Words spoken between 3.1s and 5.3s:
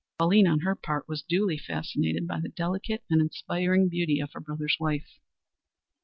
inspiring beauty of her brother's wife.